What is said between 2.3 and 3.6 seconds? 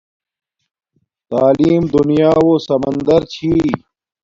و سمندر چھی